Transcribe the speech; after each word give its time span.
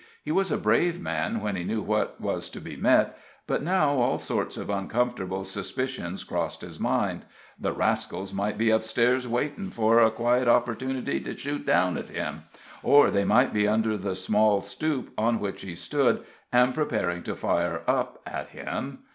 He 0.23 0.31
was 0.31 0.51
a 0.51 0.57
brave 0.57 0.99
man 0.99 1.41
when 1.41 1.55
he 1.55 1.63
knew 1.63 1.79
what 1.83 2.19
was 2.19 2.49
to 2.49 2.59
be 2.59 2.75
met, 2.75 3.15
but 3.45 3.61
now 3.61 3.89
all 3.99 4.17
sorts 4.17 4.57
of 4.57 4.67
uncomfortable 4.67 5.43
suspicions 5.43 6.23
crossed 6.23 6.61
his 6.61 6.79
mind; 6.79 7.23
the 7.59 7.71
rascals 7.71 8.33
might 8.33 8.57
be 8.57 8.71
up 8.71 8.81
stairs 8.83 9.27
waiting 9.27 9.69
for 9.69 9.99
a 9.99 10.09
quiet 10.09 10.47
opportunity 10.47 11.19
to 11.19 11.37
shoot 11.37 11.67
down 11.67 11.99
at 11.99 12.09
him, 12.09 12.45
or 12.81 13.11
they 13.11 13.25
might 13.25 13.53
be 13.53 13.67
under 13.67 13.95
the 13.95 14.15
small 14.15 14.63
stoop 14.63 15.11
on 15.19 15.39
which 15.39 15.61
he 15.61 15.75
stood, 15.75 16.23
and 16.51 16.73
preparing 16.73 17.21
to 17.21 17.35
fire 17.35 17.83
up 17.85 18.23
at 18.25 18.49
him. 18.49 19.03